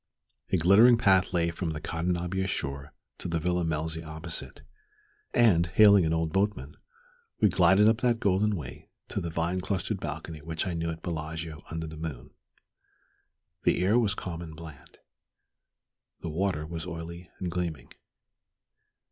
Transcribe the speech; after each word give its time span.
A 0.51 0.57
glittering 0.57 0.97
path 0.97 1.31
lay 1.31 1.51
from 1.51 1.73
the 1.73 1.79
Cadenabia 1.79 2.47
shore 2.47 2.91
to 3.19 3.27
the 3.27 3.37
Villa 3.39 3.63
Melzi 3.63 4.01
opposite; 4.03 4.63
and, 5.31 5.67
hailing 5.67 6.05
an 6.07 6.11
old 6.11 6.33
boatman, 6.33 6.75
we 7.39 7.49
glided 7.49 7.87
up 7.87 8.01
that 8.01 8.19
golden 8.19 8.55
way 8.55 8.89
to 9.09 9.21
the 9.21 9.29
vine 9.29 9.61
clustered 9.61 9.99
balcony 9.99 10.41
which 10.41 10.65
I 10.65 10.73
knew 10.73 10.89
at 10.89 11.03
Bellagio 11.03 11.61
under 11.69 11.85
the 11.85 11.97
moon. 11.97 12.31
The 13.61 13.77
air 13.85 13.99
was 13.99 14.15
calm 14.15 14.41
and 14.41 14.55
bland. 14.55 14.97
The 16.21 16.31
water 16.31 16.65
was 16.65 16.87
oily 16.87 17.29
and 17.37 17.51
gleaming. 17.51 17.89